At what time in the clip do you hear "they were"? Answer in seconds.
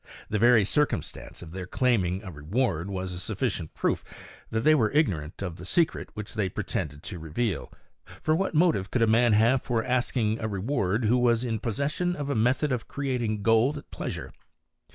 4.61-4.89